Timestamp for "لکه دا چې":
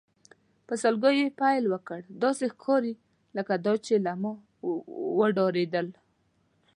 3.37-3.93